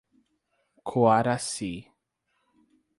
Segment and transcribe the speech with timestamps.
[0.89, 1.73] Coaraci